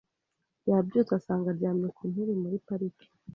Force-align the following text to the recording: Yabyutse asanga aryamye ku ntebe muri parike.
Yabyutse 0.69 1.11
asanga 1.19 1.47
aryamye 1.51 1.87
ku 1.95 2.03
ntebe 2.11 2.33
muri 2.43 2.57
parike. 2.67 3.07